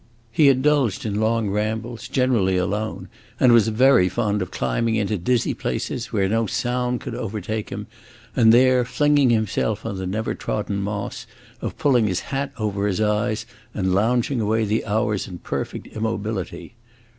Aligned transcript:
He 0.31 0.49
indulged 0.49 1.05
in 1.05 1.19
long 1.19 1.51
rambles, 1.51 2.07
generally 2.07 2.57
alone, 2.57 3.07
and 3.39 3.53
was 3.53 3.67
very 3.67 4.09
fond 4.09 4.41
of 4.41 4.49
climbing 4.49 4.95
into 4.95 5.15
dizzy 5.15 5.53
places, 5.53 6.07
where 6.11 6.27
no 6.27 6.47
sound 6.47 7.01
could 7.01 7.13
overtake 7.13 7.69
him, 7.69 7.85
and 8.35 8.51
there, 8.51 8.83
flinging 8.83 9.29
himself 9.29 9.85
on 9.85 9.97
the 9.97 10.07
never 10.07 10.33
trodden 10.33 10.77
moss, 10.81 11.27
of 11.61 11.77
pulling 11.77 12.07
his 12.07 12.21
hat 12.33 12.51
over 12.57 12.87
his 12.87 12.99
eyes 12.99 13.45
and 13.75 13.93
lounging 13.93 14.41
away 14.41 14.65
the 14.65 14.83
hours 14.87 15.27
in 15.27 15.37
perfect 15.37 15.85
immobility. 15.85 16.73